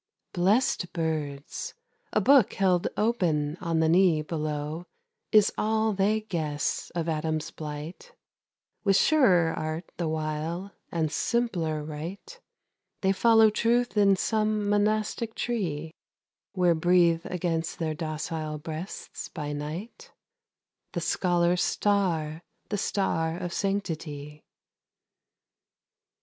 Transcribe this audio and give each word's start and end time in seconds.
Blest 0.33 0.93
birds! 0.93 1.75
A 2.11 2.19
book 2.19 2.53
held 2.53 2.87
open 2.97 3.55
on 3.57 3.81
the 3.81 3.87
knee 3.87 4.23
Below, 4.23 4.87
is 5.31 5.53
all 5.59 5.93
they 5.93 6.21
guess 6.21 6.91
of 6.95 7.07
Adam's 7.07 7.51
blight: 7.51 8.11
With 8.83 8.95
surer 8.95 9.53
art 9.53 9.91
the 9.97 10.07
while, 10.07 10.71
and 10.91 11.11
simpler 11.11 11.83
rite, 11.83 12.39
They 13.01 13.11
follow 13.11 13.51
Truth 13.51 13.95
in 13.95 14.15
some 14.15 14.67
monastic 14.67 15.35
tree, 15.35 15.93
Where 16.53 16.73
breathe 16.73 17.21
against 17.27 17.77
their 17.77 17.93
docile 17.93 18.57
breasts, 18.57 19.29
by 19.29 19.53
night, 19.53 20.11
The 20.93 21.01
scholar's 21.01 21.61
star, 21.61 22.41
the 22.69 22.77
star 22.79 23.37
of 23.37 23.53
sanctity. 23.53 24.41